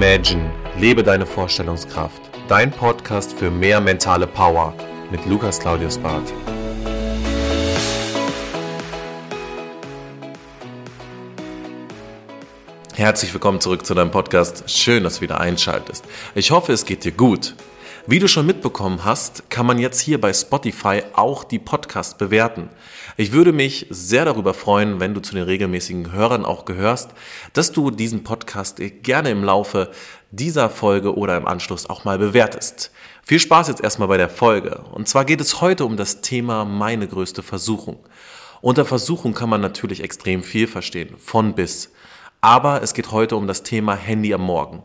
Imagine, 0.00 0.48
lebe 0.78 1.02
deine 1.02 1.26
Vorstellungskraft. 1.26 2.22
Dein 2.46 2.70
Podcast 2.70 3.36
für 3.36 3.50
mehr 3.50 3.80
mentale 3.80 4.28
Power 4.28 4.72
mit 5.10 5.26
Lukas 5.26 5.58
Claudius 5.58 5.98
Barth. 5.98 6.32
Herzlich 12.94 13.34
willkommen 13.34 13.60
zurück 13.60 13.84
zu 13.84 13.94
deinem 13.94 14.12
Podcast. 14.12 14.70
Schön, 14.70 15.02
dass 15.02 15.16
du 15.16 15.22
wieder 15.22 15.40
einschaltest. 15.40 16.04
Ich 16.36 16.52
hoffe, 16.52 16.72
es 16.72 16.84
geht 16.84 17.02
dir 17.02 17.10
gut. 17.10 17.56
Wie 18.10 18.20
du 18.20 18.26
schon 18.26 18.46
mitbekommen 18.46 19.04
hast, 19.04 19.50
kann 19.50 19.66
man 19.66 19.78
jetzt 19.78 20.00
hier 20.00 20.18
bei 20.18 20.32
Spotify 20.32 21.02
auch 21.12 21.44
die 21.44 21.58
Podcast 21.58 22.16
bewerten. 22.16 22.70
Ich 23.18 23.32
würde 23.32 23.52
mich 23.52 23.86
sehr 23.90 24.24
darüber 24.24 24.54
freuen, 24.54 24.98
wenn 24.98 25.12
du 25.12 25.20
zu 25.20 25.34
den 25.34 25.44
regelmäßigen 25.44 26.10
Hörern 26.10 26.46
auch 26.46 26.64
gehörst, 26.64 27.10
dass 27.52 27.70
du 27.70 27.90
diesen 27.90 28.24
Podcast 28.24 28.80
gerne 29.02 29.28
im 29.28 29.44
Laufe 29.44 29.90
dieser 30.30 30.70
Folge 30.70 31.18
oder 31.18 31.36
im 31.36 31.46
Anschluss 31.46 31.90
auch 31.90 32.06
mal 32.06 32.18
bewertest. 32.18 32.92
Viel 33.22 33.40
Spaß 33.40 33.68
jetzt 33.68 33.84
erstmal 33.84 34.08
bei 34.08 34.16
der 34.16 34.30
Folge. 34.30 34.84
Und 34.90 35.06
zwar 35.06 35.26
geht 35.26 35.42
es 35.42 35.60
heute 35.60 35.84
um 35.84 35.98
das 35.98 36.22
Thema 36.22 36.64
meine 36.64 37.08
größte 37.08 37.42
Versuchung. 37.42 37.98
Unter 38.62 38.86
Versuchung 38.86 39.34
kann 39.34 39.50
man 39.50 39.60
natürlich 39.60 40.02
extrem 40.02 40.42
viel 40.42 40.66
verstehen, 40.66 41.16
von 41.18 41.54
bis. 41.54 41.92
Aber 42.40 42.82
es 42.82 42.94
geht 42.94 43.12
heute 43.12 43.36
um 43.36 43.46
das 43.46 43.64
Thema 43.64 43.94
Handy 43.94 44.32
am 44.32 44.44
Morgen. 44.44 44.82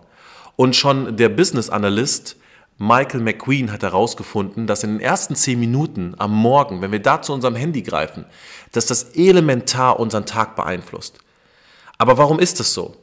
Und 0.57 0.75
schon 0.75 1.15
der 1.15 1.29
Business 1.29 1.69
Analyst 1.69 2.35
Michael 2.77 3.21
McQueen 3.21 3.71
hat 3.71 3.83
herausgefunden, 3.83 4.67
dass 4.67 4.83
in 4.83 4.91
den 4.91 4.99
ersten 4.99 5.35
zehn 5.35 5.59
Minuten 5.59 6.15
am 6.17 6.31
Morgen, 6.31 6.81
wenn 6.81 6.91
wir 6.91 7.01
da 7.01 7.21
zu 7.21 7.33
unserem 7.33 7.55
Handy 7.55 7.81
greifen, 7.81 8.25
dass 8.71 8.87
das 8.87 9.15
elementar 9.15 9.99
unseren 9.99 10.25
Tag 10.25 10.55
beeinflusst. 10.55 11.19
Aber 11.97 12.17
warum 12.17 12.39
ist 12.39 12.59
das 12.59 12.73
so? 12.73 12.95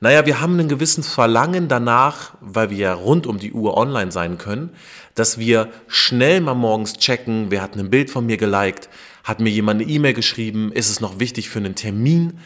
Naja, 0.00 0.26
wir 0.26 0.40
haben 0.40 0.58
einen 0.58 0.68
gewissen 0.68 1.02
Verlangen 1.02 1.68
danach, 1.68 2.34
weil 2.40 2.68
wir 2.68 2.76
ja 2.76 2.94
rund 2.94 3.26
um 3.26 3.38
die 3.38 3.52
Uhr 3.52 3.76
online 3.76 4.12
sein 4.12 4.38
können, 4.38 4.70
dass 5.14 5.38
wir 5.38 5.70
schnell 5.86 6.40
mal 6.40 6.54
morgens 6.54 6.94
checken, 6.94 7.46
wer 7.50 7.62
hat 7.62 7.76
ein 7.76 7.90
Bild 7.90 8.10
von 8.10 8.26
mir 8.26 8.36
geliked, 8.36 8.90
hat 9.22 9.40
mir 9.40 9.50
jemand 9.50 9.80
eine 9.80 9.90
E-Mail 9.90 10.12
geschrieben, 10.12 10.72
ist 10.72 10.90
es 10.90 11.00
noch 11.00 11.20
wichtig 11.20 11.48
für 11.48 11.60
einen 11.60 11.74
Termin, 11.74 12.38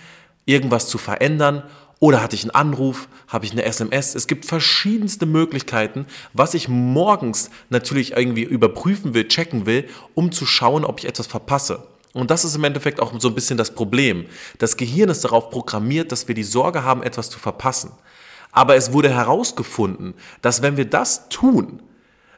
irgendwas 0.44 0.86
zu 0.86 0.98
verändern 0.98 1.64
oder 2.00 2.22
hatte 2.22 2.36
ich 2.36 2.44
einen 2.44 2.52
Anruf, 2.52 3.08
habe 3.26 3.44
ich 3.44 3.52
eine 3.52 3.64
SMS? 3.64 4.14
Es 4.14 4.26
gibt 4.26 4.44
verschiedenste 4.44 5.26
Möglichkeiten, 5.26 6.06
was 6.32 6.54
ich 6.54 6.68
morgens 6.68 7.50
natürlich 7.70 8.12
irgendwie 8.12 8.44
überprüfen 8.44 9.14
will, 9.14 9.26
checken 9.26 9.66
will, 9.66 9.88
um 10.14 10.30
zu 10.30 10.46
schauen, 10.46 10.84
ob 10.84 11.00
ich 11.00 11.06
etwas 11.06 11.26
verpasse. 11.26 11.86
Und 12.14 12.30
das 12.30 12.44
ist 12.44 12.56
im 12.56 12.64
Endeffekt 12.64 13.00
auch 13.00 13.12
so 13.18 13.28
ein 13.28 13.34
bisschen 13.34 13.58
das 13.58 13.74
Problem. 13.74 14.26
Das 14.58 14.76
Gehirn 14.76 15.08
ist 15.08 15.24
darauf 15.24 15.50
programmiert, 15.50 16.12
dass 16.12 16.28
wir 16.28 16.34
die 16.34 16.44
Sorge 16.44 16.84
haben, 16.84 17.02
etwas 17.02 17.30
zu 17.30 17.38
verpassen. 17.38 17.92
Aber 18.52 18.76
es 18.76 18.92
wurde 18.92 19.10
herausgefunden, 19.10 20.14
dass 20.40 20.62
wenn 20.62 20.76
wir 20.76 20.86
das 20.86 21.28
tun, 21.28 21.82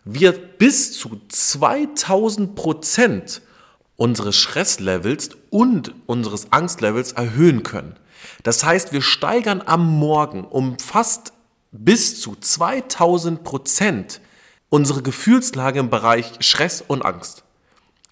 wir 0.05 0.33
bis 0.33 0.99
zu 0.99 1.21
2000 1.29 2.55
Prozent 2.55 3.43
unseres 3.97 4.37
Stresslevels 4.37 5.31
und 5.51 5.95
unseres 6.07 6.53
Angstlevels 6.53 7.13
erhöhen 7.13 7.63
können. 7.63 7.97
Das 8.43 8.65
heißt, 8.65 8.93
wir 8.93 9.03
steigern 9.03 9.63
am 9.65 9.87
Morgen 9.99 10.45
um 10.45 10.79
fast 10.79 11.33
bis 11.73 12.21
zu 12.21 12.37
2000 12.37 13.45
Prozent 13.45 14.21
unsere 14.69 15.03
Gefühlslage 15.03 15.81
im 15.81 15.91
Bereich 15.91 16.33
Stress 16.41 16.83
und 16.87 17.05
Angst. 17.05 17.45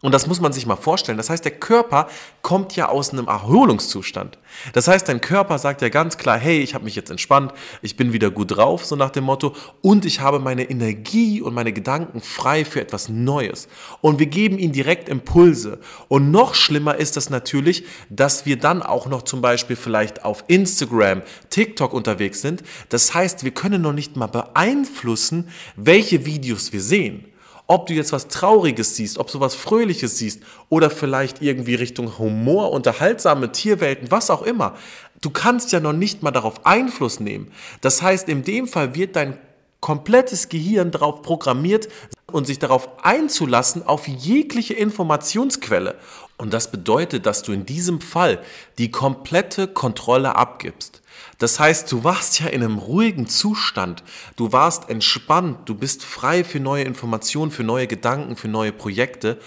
Und 0.00 0.12
das 0.12 0.28
muss 0.28 0.40
man 0.40 0.52
sich 0.52 0.64
mal 0.64 0.76
vorstellen. 0.76 1.18
Das 1.18 1.28
heißt, 1.28 1.44
der 1.44 1.58
Körper 1.58 2.08
kommt 2.42 2.76
ja 2.76 2.88
aus 2.88 3.12
einem 3.12 3.26
Erholungszustand. 3.26 4.38
Das 4.72 4.86
heißt, 4.86 5.08
dein 5.08 5.20
Körper 5.20 5.58
sagt 5.58 5.82
ja 5.82 5.88
ganz 5.88 6.16
klar, 6.16 6.38
hey, 6.38 6.60
ich 6.60 6.74
habe 6.74 6.84
mich 6.84 6.94
jetzt 6.94 7.10
entspannt, 7.10 7.52
ich 7.82 7.96
bin 7.96 8.12
wieder 8.12 8.30
gut 8.30 8.56
drauf, 8.56 8.84
so 8.84 8.94
nach 8.94 9.10
dem 9.10 9.24
Motto, 9.24 9.54
und 9.82 10.04
ich 10.04 10.20
habe 10.20 10.38
meine 10.38 10.70
Energie 10.70 11.42
und 11.42 11.52
meine 11.52 11.72
Gedanken 11.72 12.20
frei 12.20 12.64
für 12.64 12.80
etwas 12.80 13.08
Neues. 13.08 13.66
Und 14.00 14.20
wir 14.20 14.26
geben 14.26 14.58
ihm 14.58 14.70
direkt 14.70 15.08
Impulse. 15.08 15.80
Und 16.06 16.30
noch 16.30 16.54
schlimmer 16.54 16.94
ist 16.94 17.16
das 17.16 17.28
natürlich, 17.28 17.84
dass 18.08 18.46
wir 18.46 18.56
dann 18.56 18.82
auch 18.82 19.08
noch 19.08 19.22
zum 19.22 19.42
Beispiel 19.42 19.74
vielleicht 19.74 20.24
auf 20.24 20.44
Instagram, 20.46 21.22
TikTok 21.50 21.92
unterwegs 21.92 22.40
sind. 22.40 22.62
Das 22.88 23.14
heißt, 23.14 23.42
wir 23.42 23.50
können 23.50 23.82
noch 23.82 23.92
nicht 23.92 24.16
mal 24.16 24.28
beeinflussen, 24.28 25.48
welche 25.74 26.24
Videos 26.24 26.72
wir 26.72 26.80
sehen. 26.80 27.27
Ob 27.70 27.86
du 27.86 27.92
jetzt 27.92 28.12
was 28.12 28.28
Trauriges 28.28 28.96
siehst, 28.96 29.18
ob 29.18 29.30
du 29.30 29.40
was 29.40 29.54
Fröhliches 29.54 30.16
siehst 30.16 30.42
oder 30.70 30.88
vielleicht 30.88 31.42
irgendwie 31.42 31.74
Richtung 31.74 32.16
Humor, 32.18 32.72
unterhaltsame 32.72 33.52
Tierwelten, 33.52 34.10
was 34.10 34.30
auch 34.30 34.40
immer. 34.40 34.74
Du 35.20 35.28
kannst 35.28 35.70
ja 35.72 35.78
noch 35.78 35.92
nicht 35.92 36.22
mal 36.22 36.30
darauf 36.30 36.64
Einfluss 36.64 37.20
nehmen. 37.20 37.52
Das 37.82 38.00
heißt, 38.00 38.26
in 38.30 38.42
dem 38.42 38.68
Fall 38.68 38.94
wird 38.94 39.16
dein 39.16 39.36
komplettes 39.80 40.48
Gehirn 40.48 40.92
darauf 40.92 41.20
programmiert 41.20 41.88
und 42.32 42.46
sich 42.46 42.58
darauf 42.58 43.04
einzulassen 43.04 43.86
auf 43.86 44.08
jegliche 44.08 44.72
Informationsquelle. 44.72 45.96
Und 46.38 46.54
das 46.54 46.70
bedeutet, 46.70 47.26
dass 47.26 47.42
du 47.42 47.52
in 47.52 47.66
diesem 47.66 48.00
Fall 48.00 48.38
die 48.78 48.90
komplette 48.90 49.68
Kontrolle 49.68 50.36
abgibst. 50.36 51.02
Das 51.38 51.60
heißt, 51.60 51.90
du 51.92 52.04
warst 52.04 52.40
ja 52.40 52.46
in 52.48 52.62
einem 52.62 52.78
ruhigen 52.78 53.28
Zustand, 53.28 54.02
du 54.36 54.52
warst 54.52 54.90
entspannt, 54.90 55.68
du 55.68 55.74
bist 55.74 56.04
frei 56.04 56.44
für 56.44 56.60
neue 56.60 56.84
Informationen, 56.84 57.50
für 57.50 57.64
neue 57.64 57.86
Gedanken, 57.86 58.36
für 58.36 58.48
neue 58.48 58.72
Projekte. 58.72 59.38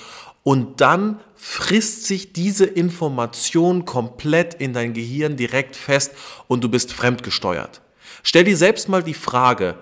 Und 0.43 0.81
dann 0.81 1.19
frisst 1.35 2.05
sich 2.05 2.33
diese 2.33 2.65
Information 2.65 3.85
komplett 3.85 4.55
in 4.55 4.73
dein 4.73 4.93
Gehirn 4.93 5.37
direkt 5.37 5.75
fest 5.75 6.13
und 6.47 6.63
du 6.63 6.69
bist 6.69 6.93
fremdgesteuert. 6.93 7.81
Stell 8.23 8.43
dir 8.43 8.57
selbst 8.57 8.89
mal 8.89 9.03
die 9.03 9.13
Frage, 9.13 9.77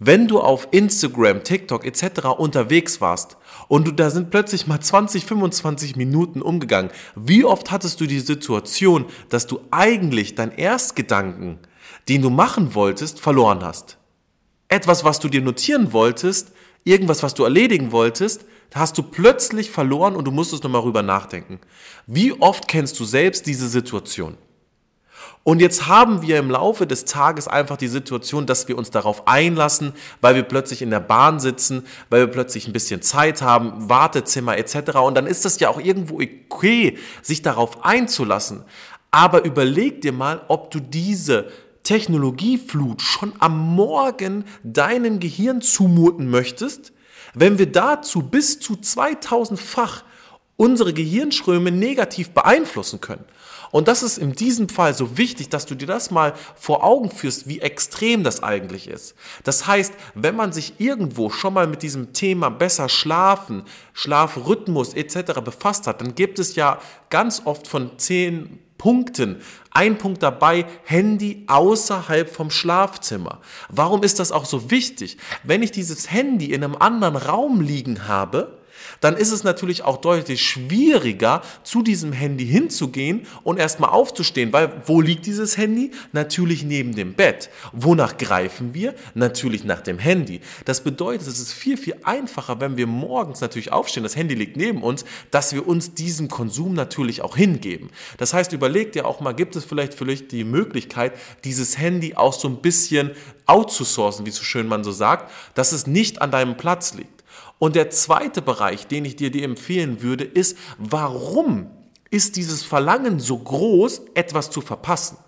wenn 0.00 0.26
du 0.26 0.40
auf 0.40 0.68
Instagram, 0.72 1.44
TikTok 1.44 1.84
etc. 1.84 2.26
unterwegs 2.38 3.00
warst 3.00 3.36
und 3.68 3.86
du, 3.86 3.92
da 3.92 4.10
sind 4.10 4.30
plötzlich 4.30 4.66
mal 4.66 4.80
20, 4.80 5.26
25 5.26 5.94
Minuten 5.94 6.42
umgegangen, 6.42 6.90
wie 7.14 7.44
oft 7.44 7.70
hattest 7.70 8.00
du 8.00 8.06
die 8.06 8.20
Situation, 8.20 9.04
dass 9.28 9.46
du 9.46 9.60
eigentlich 9.70 10.34
dein 10.34 10.52
Erstgedanken, 10.52 11.58
den 12.08 12.22
du 12.22 12.30
machen 12.30 12.74
wolltest, 12.74 13.20
verloren 13.20 13.62
hast? 13.62 13.98
Etwas, 14.68 15.04
was 15.04 15.20
du 15.20 15.28
dir 15.28 15.42
notieren 15.42 15.92
wolltest, 15.92 16.52
irgendwas, 16.84 17.22
was 17.22 17.34
du 17.34 17.44
erledigen 17.44 17.92
wolltest, 17.92 18.46
hast 18.74 18.96
du 18.96 19.02
plötzlich 19.02 19.70
verloren 19.70 20.16
und 20.16 20.24
du 20.24 20.30
musstest 20.30 20.64
nochmal 20.64 20.82
rüber 20.82 21.02
nachdenken. 21.02 21.60
Wie 22.06 22.32
oft 22.40 22.68
kennst 22.68 22.98
du 23.00 23.04
selbst 23.04 23.46
diese 23.46 23.68
Situation? 23.68 24.38
Und 25.42 25.60
jetzt 25.60 25.86
haben 25.86 26.20
wir 26.20 26.38
im 26.38 26.50
Laufe 26.50 26.86
des 26.86 27.06
Tages 27.06 27.48
einfach 27.48 27.78
die 27.78 27.88
Situation, 27.88 28.44
dass 28.44 28.68
wir 28.68 28.76
uns 28.76 28.90
darauf 28.90 29.26
einlassen, 29.26 29.94
weil 30.20 30.34
wir 30.34 30.42
plötzlich 30.42 30.82
in 30.82 30.90
der 30.90 31.00
Bahn 31.00 31.40
sitzen, 31.40 31.86
weil 32.10 32.20
wir 32.20 32.26
plötzlich 32.26 32.66
ein 32.66 32.74
bisschen 32.74 33.00
Zeit 33.00 33.40
haben, 33.40 33.88
Wartezimmer 33.88 34.58
etc. 34.58 34.98
Und 34.98 35.14
dann 35.14 35.26
ist 35.26 35.46
das 35.46 35.58
ja 35.58 35.70
auch 35.70 35.80
irgendwo 35.80 36.20
okay, 36.20 36.98
sich 37.22 37.40
darauf 37.40 37.84
einzulassen. 37.84 38.64
Aber 39.10 39.44
überleg 39.44 40.02
dir 40.02 40.12
mal, 40.12 40.42
ob 40.48 40.70
du 40.70 40.78
diese 40.78 41.50
Technologieflut 41.84 43.00
schon 43.00 43.32
am 43.38 43.74
Morgen 43.74 44.44
deinem 44.62 45.20
Gehirn 45.20 45.62
zumuten 45.62 46.28
möchtest, 46.28 46.92
wenn 47.32 47.58
wir 47.58 47.72
dazu 47.72 48.22
bis 48.22 48.60
zu 48.60 48.74
2000-fach 48.74 50.04
unsere 50.56 50.92
Gehirnströme 50.92 51.70
negativ 51.70 52.30
beeinflussen 52.30 53.00
können. 53.00 53.24
Und 53.70 53.88
das 53.88 54.02
ist 54.02 54.18
in 54.18 54.32
diesem 54.32 54.68
Fall 54.68 54.94
so 54.94 55.16
wichtig, 55.16 55.48
dass 55.48 55.66
du 55.66 55.74
dir 55.74 55.86
das 55.86 56.10
mal 56.10 56.34
vor 56.56 56.82
Augen 56.84 57.10
führst, 57.10 57.48
wie 57.48 57.60
extrem 57.60 58.24
das 58.24 58.42
eigentlich 58.42 58.88
ist. 58.88 59.14
Das 59.44 59.66
heißt, 59.66 59.94
wenn 60.14 60.34
man 60.34 60.52
sich 60.52 60.74
irgendwo 60.78 61.30
schon 61.30 61.54
mal 61.54 61.66
mit 61.66 61.82
diesem 61.82 62.12
Thema 62.12 62.50
besser 62.50 62.88
schlafen, 62.88 63.64
Schlafrhythmus 63.92 64.94
etc. 64.94 65.40
befasst 65.44 65.86
hat, 65.86 66.00
dann 66.00 66.14
gibt 66.14 66.38
es 66.38 66.56
ja 66.56 66.80
ganz 67.10 67.42
oft 67.44 67.68
von 67.68 67.98
zehn 67.98 68.58
Punkten. 68.76 69.42
Ein 69.72 69.98
Punkt 69.98 70.22
dabei, 70.22 70.64
Handy 70.84 71.44
außerhalb 71.46 72.34
vom 72.34 72.50
Schlafzimmer. 72.50 73.40
Warum 73.68 74.02
ist 74.02 74.18
das 74.18 74.32
auch 74.32 74.46
so 74.46 74.70
wichtig? 74.70 75.18
Wenn 75.44 75.62
ich 75.62 75.70
dieses 75.70 76.10
Handy 76.10 76.46
in 76.52 76.64
einem 76.64 76.76
anderen 76.76 77.16
Raum 77.16 77.60
liegen 77.60 78.08
habe, 78.08 78.59
dann 79.00 79.16
ist 79.16 79.32
es 79.32 79.44
natürlich 79.44 79.82
auch 79.82 79.98
deutlich 79.98 80.42
schwieriger, 80.42 81.42
zu 81.62 81.82
diesem 81.82 82.12
Handy 82.12 82.46
hinzugehen 82.46 83.26
und 83.42 83.58
erstmal 83.58 83.90
aufzustehen, 83.90 84.52
weil 84.52 84.82
wo 84.86 85.00
liegt 85.00 85.26
dieses 85.26 85.56
Handy? 85.56 85.90
Natürlich 86.12 86.64
neben 86.64 86.94
dem 86.94 87.14
Bett. 87.14 87.50
Wonach 87.72 88.16
greifen 88.16 88.74
wir? 88.74 88.94
Natürlich 89.14 89.64
nach 89.64 89.80
dem 89.80 89.98
Handy. 89.98 90.40
Das 90.64 90.82
bedeutet, 90.82 91.28
es 91.28 91.38
ist 91.38 91.52
viel, 91.52 91.76
viel 91.76 91.96
einfacher, 92.04 92.60
wenn 92.60 92.76
wir 92.76 92.86
morgens 92.86 93.40
natürlich 93.40 93.72
aufstehen, 93.72 94.02
das 94.02 94.16
Handy 94.16 94.34
liegt 94.34 94.56
neben 94.56 94.82
uns, 94.82 95.04
dass 95.30 95.52
wir 95.52 95.66
uns 95.66 95.94
diesem 95.94 96.28
Konsum 96.28 96.74
natürlich 96.74 97.22
auch 97.22 97.36
hingeben. 97.36 97.90
Das 98.18 98.34
heißt, 98.34 98.52
überleg 98.52 98.92
dir 98.92 99.06
auch 99.06 99.20
mal, 99.20 99.32
gibt 99.32 99.56
es 99.56 99.64
vielleicht 99.64 99.94
vielleicht 99.94 100.32
die 100.32 100.44
Möglichkeit, 100.44 101.12
dieses 101.44 101.78
Handy 101.78 102.14
auch 102.14 102.32
so 102.32 102.48
ein 102.48 102.62
bisschen 102.62 103.12
outzusourcen, 103.46 104.26
wie 104.26 104.30
so 104.30 104.42
schön 104.42 104.66
man 104.66 104.84
so 104.84 104.92
sagt, 104.92 105.30
dass 105.54 105.72
es 105.72 105.86
nicht 105.86 106.22
an 106.22 106.30
deinem 106.30 106.56
Platz 106.56 106.94
liegt. 106.94 107.19
Und 107.60 107.76
der 107.76 107.90
zweite 107.90 108.40
Bereich, 108.40 108.86
den 108.86 109.04
ich 109.04 109.16
dir, 109.16 109.30
dir 109.30 109.44
empfehlen 109.44 110.00
würde, 110.00 110.24
ist, 110.24 110.56
warum 110.78 111.70
ist 112.10 112.36
dieses 112.36 112.64
Verlangen 112.64 113.20
so 113.20 113.38
groß, 113.38 114.00
etwas 114.14 114.50
zu 114.50 114.62
verpassen? 114.62 115.18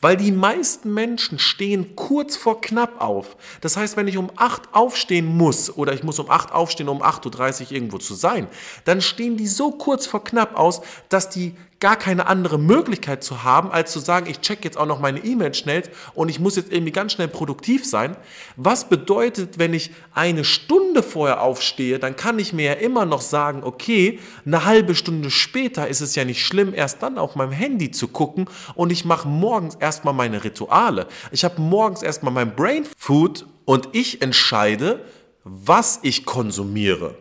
Weil 0.00 0.16
die 0.16 0.30
meisten 0.30 0.94
Menschen 0.94 1.40
stehen 1.40 1.96
kurz 1.96 2.36
vor 2.36 2.60
knapp 2.60 3.00
auf. 3.00 3.36
Das 3.60 3.76
heißt, 3.76 3.96
wenn 3.96 4.06
ich 4.06 4.16
um 4.16 4.30
8 4.36 4.74
aufstehen 4.74 5.26
muss 5.26 5.76
oder 5.76 5.92
ich 5.92 6.04
muss 6.04 6.20
um 6.20 6.30
8 6.30 6.52
aufstehen, 6.52 6.88
um 6.88 7.02
8.30 7.02 7.62
Uhr 7.66 7.72
irgendwo 7.72 7.98
zu 7.98 8.14
sein, 8.14 8.46
dann 8.84 9.00
stehen 9.00 9.36
die 9.36 9.48
so 9.48 9.72
kurz 9.72 10.06
vor 10.06 10.22
knapp 10.22 10.56
aus, 10.56 10.82
dass 11.08 11.30
die 11.30 11.56
gar 11.82 11.96
keine 11.96 12.28
andere 12.28 12.60
Möglichkeit 12.60 13.24
zu 13.24 13.42
haben, 13.42 13.72
als 13.72 13.90
zu 13.90 13.98
sagen, 13.98 14.30
ich 14.30 14.40
check 14.40 14.64
jetzt 14.64 14.78
auch 14.78 14.86
noch 14.86 15.00
meine 15.00 15.18
E-Mail 15.24 15.52
schnell 15.52 15.82
und 16.14 16.28
ich 16.28 16.38
muss 16.38 16.54
jetzt 16.54 16.72
irgendwie 16.72 16.92
ganz 16.92 17.12
schnell 17.12 17.26
produktiv 17.26 17.84
sein. 17.84 18.16
Was 18.54 18.88
bedeutet, 18.88 19.58
wenn 19.58 19.74
ich 19.74 19.90
eine 20.14 20.44
Stunde 20.44 21.02
vorher 21.02 21.42
aufstehe, 21.42 21.98
dann 21.98 22.14
kann 22.14 22.38
ich 22.38 22.52
mir 22.52 22.66
ja 22.66 22.72
immer 22.74 23.04
noch 23.04 23.20
sagen, 23.20 23.64
okay, 23.64 24.20
eine 24.46 24.64
halbe 24.64 24.94
Stunde 24.94 25.28
später 25.28 25.88
ist 25.88 26.00
es 26.00 26.14
ja 26.14 26.24
nicht 26.24 26.46
schlimm, 26.46 26.72
erst 26.72 27.02
dann 27.02 27.18
auf 27.18 27.34
meinem 27.34 27.50
Handy 27.50 27.90
zu 27.90 28.06
gucken 28.06 28.46
und 28.76 28.92
ich 28.92 29.04
mache 29.04 29.26
morgens 29.26 29.74
erstmal 29.74 30.14
meine 30.14 30.44
Rituale. 30.44 31.08
Ich 31.32 31.42
habe 31.42 31.60
morgens 31.60 32.02
erstmal 32.02 32.32
mein 32.32 32.54
Brain 32.54 32.86
Food 32.96 33.44
und 33.64 33.88
ich 33.90 34.22
entscheide, 34.22 35.04
was 35.42 35.98
ich 36.04 36.26
konsumiere. 36.26 37.16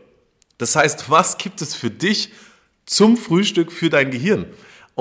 Das 0.60 0.76
heißt, 0.76 1.10
was 1.10 1.40
gibt 1.40 1.64
es 1.64 1.74
für 1.74 1.90
dich 1.90 2.30
zum 2.86 3.18
Frühstück 3.18 3.72
für 3.72 3.90
dein 3.90 4.12
Gehirn. 4.12 4.46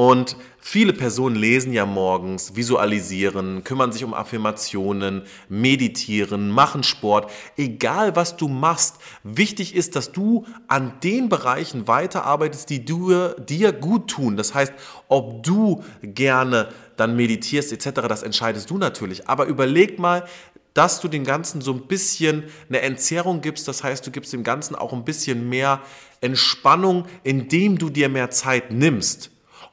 Und 0.01 0.35
viele 0.59 0.95
Personen 0.95 1.37
lesen 1.37 1.75
ja 1.75 1.85
morgens, 1.85 2.57
visualisieren, 2.57 3.65
kümmern 3.65 3.93
sich 3.93 4.03
um 4.03 4.15
Affirmationen, 4.15 5.25
meditieren, 5.51 6.49
machen 6.49 6.85
Sport. 6.85 7.31
Egal 7.59 8.17
was 8.17 8.39
du 8.39 8.49
machst, 8.49 8.97
wichtig 9.25 9.75
ist, 9.75 9.97
dass 9.97 10.11
du 10.11 10.47
an 10.69 10.95
den 11.05 11.29
Bereichen 11.29 11.87
weiterarbeitest, 11.87 12.71
die 12.71 12.83
du, 12.83 13.35
dir 13.47 13.73
gut 13.73 14.09
tun. 14.09 14.39
Das 14.39 14.55
heißt, 14.55 14.73
ob 15.09 15.43
du 15.43 15.85
gerne 16.01 16.69
dann 16.97 17.15
meditierst 17.15 17.71
etc., 17.71 18.01
das 18.09 18.23
entscheidest 18.23 18.71
du 18.71 18.79
natürlich. 18.79 19.29
Aber 19.29 19.45
überleg 19.45 19.99
mal, 19.99 20.25
dass 20.73 21.03
du 21.03 21.09
dem 21.09 21.25
Ganzen 21.25 21.61
so 21.61 21.75
ein 21.75 21.83
bisschen 21.89 22.45
eine 22.71 22.81
Entzerrung 22.81 23.43
gibst. 23.43 23.69
Das 23.69 23.85
heißt, 23.85 24.07
du 24.07 24.11
gibst 24.11 24.33
dem 24.33 24.45
Ganzen 24.45 24.77
auch 24.77 24.95
ein 24.95 25.05
bisschen 25.05 25.51
mehr 25.51 25.83
Entspannung, 26.23 27.05
indem 27.23 27.77
du 27.77 27.91
dir 27.91 28.09
mehr 28.09 28.31
Zeit 28.31 28.73
nimmst. 28.73 29.31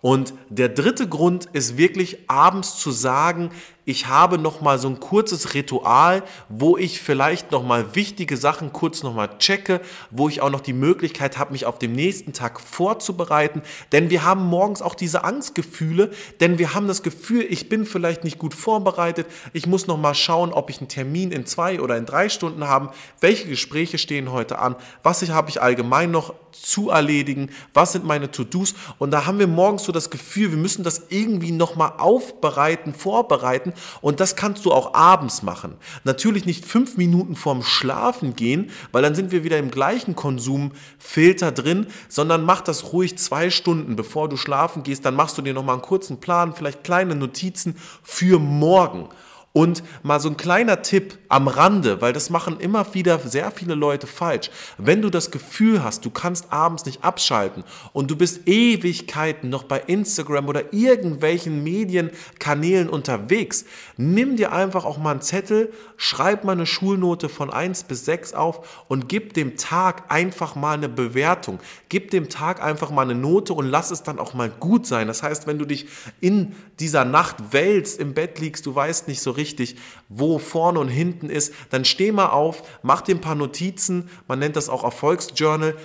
Und 0.08 0.34
der 0.48 0.70
dritte 0.70 1.10
Grund 1.10 1.50
ist 1.52 1.76
wirklich 1.76 2.30
abends 2.30 2.78
zu 2.78 2.92
sagen, 2.92 3.52
ich 3.88 4.08
habe 4.08 4.38
noch 4.38 4.60
mal 4.60 4.78
so 4.80 4.90
ein 4.90 5.00
kurzes 5.00 5.54
Ritual, 5.54 6.22
wo 6.50 6.76
ich 6.76 7.00
vielleicht 7.00 7.54
noch 7.54 7.64
mal 7.64 7.96
wichtige 7.96 8.36
Sachen 8.36 8.74
kurz 8.74 9.02
noch 9.02 9.16
mal 9.16 9.30
checke, 9.40 9.80
wo 10.12 10.28
ich 10.28 10.42
auch 10.42 10.50
noch 10.50 10.60
die 10.60 10.74
Möglichkeit 10.74 11.38
habe, 11.38 11.54
mich 11.54 11.66
auf 11.66 11.80
den 11.80 11.94
nächsten 11.94 12.34
Tag 12.34 12.60
vorzubereiten, 12.60 13.62
denn 13.94 14.10
wir 14.10 14.26
haben 14.26 14.44
morgens 14.44 14.82
auch 14.82 14.94
diese 14.94 15.24
Angstgefühle, 15.24 16.12
denn 16.42 16.60
wir 16.60 16.74
haben 16.74 16.90
das 16.90 17.02
Gefühl, 17.02 17.46
ich 17.48 17.70
bin 17.70 17.86
vielleicht 17.86 18.26
nicht 18.26 18.38
gut 18.38 18.54
vorbereitet, 18.54 19.26
ich 19.54 19.68
muss 19.68 19.88
noch 19.88 19.98
mal 19.98 20.16
schauen, 20.16 20.52
ob 20.52 20.70
ich 20.70 20.80
einen 20.80 20.90
Termin 20.90 21.32
in 21.32 21.46
zwei 21.46 21.80
oder 21.80 21.96
in 21.96 22.06
drei 22.06 22.28
Stunden 22.28 22.68
habe, 22.68 22.92
welche 23.22 23.48
Gespräche 23.48 23.98
stehen 23.98 24.34
heute 24.34 24.60
an, 24.60 24.76
was 25.02 25.22
ich, 25.22 25.30
habe 25.30 25.50
ich 25.50 25.62
allgemein 25.62 26.12
noch 26.12 26.34
zu 26.52 26.90
erledigen, 26.90 27.52
was 27.74 27.94
sind 27.94 28.04
meine 28.04 28.32
To-Dos? 28.32 28.74
Und 28.98 29.12
da 29.12 29.26
haben 29.26 29.40
wir 29.40 29.48
morgens 29.48 29.84
so 29.84 29.94
das 29.94 30.10
Gefühl, 30.10 30.52
wir 30.52 30.58
müssen 30.58 30.84
das 30.84 31.04
irgendwie 31.10 31.52
noch 31.52 31.78
mal 31.78 31.94
aufbereiten, 32.00 32.94
vorbereiten 32.94 33.74
und 34.02 34.20
das 34.20 34.36
kannst 34.36 34.66
du 34.66 34.72
auch 34.72 34.94
abends 34.94 35.44
machen. 35.44 35.76
Natürlich 36.04 36.46
nicht 36.46 36.66
fünf 36.66 36.98
Minuten 36.98 37.36
vorm 37.36 37.64
Schlafen 37.64 38.36
gehen, 38.36 38.72
weil 38.92 39.02
dann 39.02 39.16
sind 39.16 39.32
wir 39.32 39.44
wieder 39.44 39.58
im 39.58 39.72
gleichen 39.72 40.16
Konsumfilter 40.16 41.52
drin, 41.52 41.88
sondern 42.10 42.44
mach 42.44 42.62
das 42.62 42.94
ruhig 42.94 43.18
zwei 43.18 43.50
Stunden, 43.50 43.96
bevor 43.96 44.30
du 44.30 44.38
schlafen 44.38 44.84
gehst. 44.84 45.06
Dann 45.06 45.16
machst 45.16 45.38
du 45.38 45.42
dir 45.42 45.54
nochmal 45.54 45.76
einen 45.76 45.82
kurzen 45.84 46.20
Plan, 46.20 46.54
vielleicht 46.54 46.84
kleine 46.84 47.16
Notizen 47.16 47.76
für 48.04 48.40
morgen. 48.40 49.10
Und 49.58 49.82
mal 50.04 50.20
so 50.20 50.30
ein 50.30 50.38
kleiner 50.38 50.84
Tipp 50.84 51.18
am 51.30 51.48
Rande, 51.48 52.00
weil 52.00 52.14
das 52.14 52.30
machen 52.30 52.60
immer 52.60 52.94
wieder 52.94 53.18
sehr 53.18 53.50
viele 53.50 53.74
Leute 53.74 54.06
falsch. 54.06 54.52
Wenn 54.78 55.02
du 55.02 55.10
das 55.10 55.32
Gefühl 55.32 55.84
hast, 55.84 56.06
du 56.06 56.12
kannst 56.12 56.54
abends 56.54 56.86
nicht 56.86 57.04
abschalten 57.04 57.64
und 57.92 58.12
du 58.12 58.16
bist 58.16 58.48
Ewigkeiten 58.48 59.50
noch 59.50 59.64
bei 59.64 59.80
Instagram 59.80 60.48
oder 60.48 60.74
irgendwelchen 60.76 61.64
Medienkanälen 61.64 62.88
unterwegs, 62.88 63.66
nimm 63.98 64.36
dir 64.36 64.52
einfach 64.52 64.86
auch 64.86 65.00
mal 65.00 65.10
einen 65.10 65.22
Zettel, 65.22 65.74
schreib 65.96 66.44
mal 66.44 66.52
eine 66.52 66.68
Schulnote 66.68 67.28
von 67.28 67.50
1 67.50 67.86
bis 67.86 68.06
6 68.06 68.36
auf 68.36 68.86
und 68.90 69.10
gib 69.10 69.34
dem 69.34 69.58
Tag 69.58 70.12
einfach 70.12 70.54
mal 70.54 70.76
eine 70.76 70.88
Bewertung. 70.88 71.58
Gib 71.90 72.12
dem 72.12 72.30
Tag 72.30 72.62
einfach 72.62 72.92
mal 72.92 73.10
eine 73.10 73.16
Note 73.16 73.56
und 73.56 73.66
lass 73.66 73.90
es 73.90 74.04
dann 74.04 74.20
auch 74.20 74.36
mal 74.36 74.52
gut 74.52 74.86
sein. 74.86 75.08
Das 75.08 75.24
heißt, 75.24 75.48
wenn 75.48 75.58
du 75.58 75.66
dich 75.66 75.88
in 76.22 76.56
dieser 76.80 77.06
Nacht 77.06 77.38
wälzt, 77.54 78.00
im 78.00 78.14
Bett 78.14 78.38
liegst, 78.38 78.68
du 78.68 78.76
weißt 78.76 79.08
nicht 79.08 79.20
so 79.20 79.32
richtig, 79.32 79.47
wichtig, 79.48 79.78
wo 80.10 80.40
vorne 80.40 80.80
und 80.80 80.90
hinten 80.90 81.30
ist. 81.30 81.54
Dann 81.70 81.86
steh 81.86 82.12
mal 82.12 82.30
auf, 82.30 82.64
mach 82.84 83.02
dir 83.02 83.16
ein 83.16 83.22
paar 83.22 83.36
Notizen, 83.36 84.10
man 84.28 84.40
nennt 84.40 84.56
das 84.56 84.70
auch 84.70 84.84
Erfolgsjournal, 84.84 85.76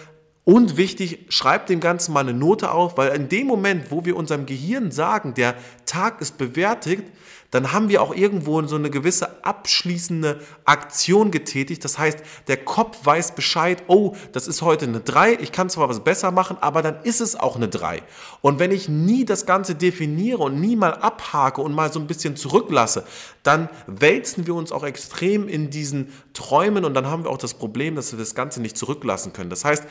und 0.44 0.76
wichtig, 0.76 1.26
schreib 1.28 1.66
dem 1.66 1.78
Ganzen 1.78 2.12
mal 2.12 2.20
eine 2.20 2.34
Note 2.34 2.72
auf, 2.72 2.98
weil 2.98 3.14
in 3.14 3.28
dem 3.28 3.46
Moment, 3.46 3.92
wo 3.92 4.04
wir 4.04 4.16
unserem 4.16 4.44
Gehirn 4.44 4.90
sagen, 4.90 5.34
der 5.34 5.54
Tag 5.86 6.20
ist 6.20 6.36
bewertet, 6.36 7.04
dann 7.52 7.72
haben 7.72 7.90
wir 7.90 8.00
auch 8.00 8.14
irgendwo 8.14 8.60
so 8.66 8.76
eine 8.76 8.88
gewisse 8.88 9.44
abschließende 9.44 10.40
Aktion 10.64 11.30
getätigt. 11.30 11.84
Das 11.84 11.98
heißt, 11.98 12.18
der 12.48 12.56
Kopf 12.56 13.04
weiß 13.04 13.34
Bescheid, 13.34 13.84
oh, 13.88 14.16
das 14.32 14.48
ist 14.48 14.62
heute 14.62 14.86
eine 14.86 15.00
3, 15.00 15.34
ich 15.34 15.52
kann 15.52 15.68
zwar 15.68 15.90
was 15.90 16.00
besser 16.00 16.30
machen, 16.30 16.56
aber 16.62 16.80
dann 16.80 17.02
ist 17.02 17.20
es 17.20 17.36
auch 17.36 17.56
eine 17.56 17.68
3. 17.68 18.02
Und 18.40 18.58
wenn 18.58 18.70
ich 18.70 18.88
nie 18.88 19.26
das 19.26 19.44
Ganze 19.44 19.74
definiere 19.74 20.42
und 20.42 20.60
nie 20.60 20.76
mal 20.76 20.94
abhake 20.94 21.60
und 21.60 21.74
mal 21.74 21.92
so 21.92 22.00
ein 22.00 22.06
bisschen 22.06 22.36
zurücklasse, 22.36 23.04
dann 23.42 23.68
wälzen 23.86 24.46
wir 24.46 24.54
uns 24.54 24.72
auch 24.72 24.82
extrem 24.84 25.46
in 25.46 25.68
diesen 25.68 26.10
Träumen 26.32 26.86
und 26.86 26.94
dann 26.94 27.06
haben 27.06 27.24
wir 27.24 27.30
auch 27.30 27.38
das 27.38 27.52
Problem, 27.52 27.96
dass 27.96 28.12
wir 28.12 28.18
das 28.18 28.34
Ganze 28.34 28.62
nicht 28.62 28.78
zurücklassen 28.78 29.34
können. 29.34 29.50
Das 29.50 29.66
heißt, 29.66 29.84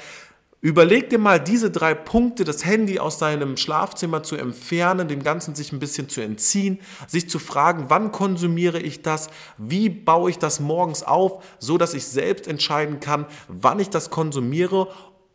Überleg 0.63 1.09
dir 1.09 1.17
mal 1.17 1.39
diese 1.39 1.71
drei 1.71 1.95
Punkte, 1.95 2.43
das 2.43 2.63
Handy 2.63 2.99
aus 2.99 3.17
deinem 3.17 3.57
Schlafzimmer 3.57 4.21
zu 4.21 4.35
entfernen, 4.35 5.07
dem 5.07 5.23
Ganzen 5.23 5.55
sich 5.55 5.71
ein 5.71 5.79
bisschen 5.79 6.07
zu 6.07 6.21
entziehen, 6.21 6.79
sich 7.07 7.27
zu 7.27 7.39
fragen, 7.39 7.85
wann 7.87 8.11
konsumiere 8.11 8.79
ich 8.79 9.01
das, 9.01 9.31
wie 9.57 9.89
baue 9.89 10.29
ich 10.29 10.37
das 10.37 10.59
morgens 10.59 11.01
auf, 11.01 11.43
so 11.57 11.79
dass 11.79 11.95
ich 11.95 12.05
selbst 12.05 12.47
entscheiden 12.47 12.99
kann, 12.99 13.25
wann 13.47 13.79
ich 13.79 13.89
das 13.89 14.11
konsumiere 14.11 14.87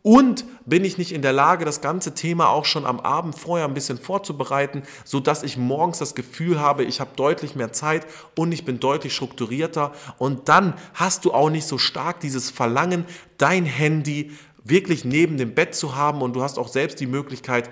und 0.07 0.45
bin 0.65 0.85
ich 0.85 0.97
nicht 0.97 1.11
in 1.11 1.21
der 1.21 1.33
Lage, 1.33 1.65
das 1.65 1.81
ganze 1.81 2.13
Thema 2.13 2.47
auch 2.47 2.63
schon 2.63 2.85
am 2.85 3.01
Abend 3.01 3.37
vorher 3.37 3.67
ein 3.67 3.73
bisschen 3.73 3.97
vorzubereiten, 3.97 4.83
so 5.03 5.19
dass 5.19 5.43
ich 5.43 5.57
morgens 5.57 5.97
das 5.97 6.15
Gefühl 6.15 6.61
habe, 6.61 6.85
ich 6.85 7.01
habe 7.01 7.09
deutlich 7.17 7.55
mehr 7.55 7.73
Zeit 7.73 8.07
und 8.33 8.53
ich 8.53 8.63
bin 8.63 8.79
deutlich 8.79 9.13
strukturierter. 9.13 9.91
Und 10.17 10.47
dann 10.47 10.75
hast 10.93 11.25
du 11.25 11.33
auch 11.33 11.49
nicht 11.49 11.67
so 11.67 11.77
stark 11.77 12.21
dieses 12.21 12.49
Verlangen, 12.49 13.03
dein 13.37 13.65
Handy 13.65 14.31
wirklich 14.69 15.05
neben 15.05 15.37
dem 15.37 15.53
Bett 15.53 15.75
zu 15.75 15.95
haben 15.95 16.21
und 16.21 16.35
du 16.35 16.41
hast 16.41 16.57
auch 16.57 16.67
selbst 16.67 16.99
die 16.99 17.07
Möglichkeit, 17.07 17.69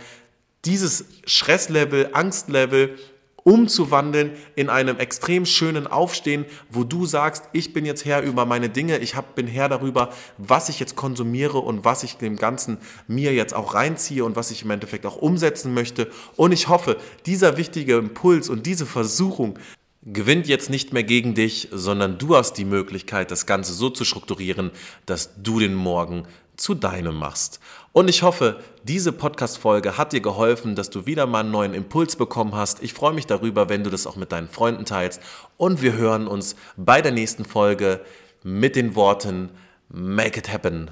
dieses 0.66 1.06
Stresslevel, 1.26 2.10
Angstlevel 2.14 2.98
umzuwandeln 3.46 4.32
in 4.56 4.70
einem 4.70 4.98
extrem 4.98 5.46
schönen 5.46 5.86
Aufstehen, 5.86 6.46
wo 6.72 6.84
du 6.84 7.06
sagst, 7.06 7.44
ich 7.54 7.74
bin 7.74 7.86
jetzt 7.86 8.04
Herr 8.04 8.24
über 8.24 8.48
meine 8.48 8.70
Dinge, 8.70 8.98
ich 8.98 9.16
hab, 9.16 9.36
bin 9.36 9.46
Herr 9.46 9.70
darüber, 9.70 10.10
was 10.40 10.68
ich 10.68 10.80
jetzt 10.80 10.96
konsumiere 10.96 11.60
und 11.60 11.86
was 11.86 12.02
ich 12.02 12.18
dem 12.18 12.38
Ganzen 12.38 12.80
mir 13.08 13.34
jetzt 13.36 13.54
auch 13.54 13.76
reinziehe 13.76 14.26
und 14.26 14.36
was 14.36 14.50
ich 14.50 14.64
im 14.64 14.72
Endeffekt 14.72 15.06
auch 15.06 15.18
umsetzen 15.18 15.76
möchte. 15.76 16.10
Und 16.36 16.54
ich 16.54 16.70
hoffe, 16.70 16.98
dieser 17.28 17.56
wichtige 17.56 17.98
Impuls 17.98 18.50
und 18.50 18.66
diese 18.66 18.88
Versuchung 18.88 19.60
gewinnt 20.06 20.48
jetzt 20.48 20.70
nicht 20.70 20.94
mehr 20.94 21.04
gegen 21.04 21.34
dich, 21.34 21.70
sondern 21.72 22.18
du 22.18 22.36
hast 22.36 22.54
die 22.54 22.66
Möglichkeit, 22.66 23.32
das 23.32 23.46
Ganze 23.46 23.74
so 23.74 23.90
zu 23.90 24.06
strukturieren, 24.06 24.72
dass 25.06 25.32
du 25.42 25.60
den 25.60 25.74
Morgen 25.74 26.28
zu 26.58 26.74
deinem 26.74 27.16
machst. 27.16 27.60
Und 27.92 28.10
ich 28.10 28.24
hoffe, 28.24 28.60
diese 28.84 29.12
Podcast-Folge 29.12 29.98
hat 29.98 30.14
dir 30.14 30.22
geholfen, 30.22 30.76
dass 30.76 30.90
du 30.90 31.06
wieder 31.06 31.26
mal 31.26 31.42
einen 31.42 31.52
neuen 31.52 31.74
Impuls 31.74 32.16
bekommen 32.16 32.54
hast. 32.54 32.84
Ich 32.84 32.94
freue 32.94 33.14
mich 33.14 33.26
darüber, 33.26 33.68
wenn 33.70 33.84
du 33.84 33.90
das 33.90 34.06
auch 34.06 34.16
mit 34.16 34.32
deinen 34.32 34.50
Freunden 34.50 34.86
teilst. 34.86 35.22
Und 35.58 35.82
wir 35.82 35.94
hören 35.94 36.28
uns 36.28 36.56
bei 36.78 37.02
der 37.02 37.12
nächsten 37.12 37.46
Folge 37.46 38.02
mit 38.44 38.76
den 38.76 38.96
Worten 38.96 39.50
Make 39.90 40.40
it 40.40 40.52
happen. 40.52 40.92